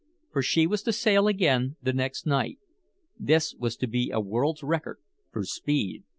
For 0.31 0.41
she 0.41 0.65
was 0.65 0.81
to 0.81 0.93
sail 0.93 1.27
again 1.27 1.75
the 1.79 1.93
next 1.93 2.25
night. 2.25 2.57
This 3.19 3.53
was 3.53 3.75
to 3.77 3.85
be 3.85 4.09
a 4.09 4.19
world's 4.19 4.63
record 4.63 4.97
for 5.31 5.43
speed! 5.43 6.05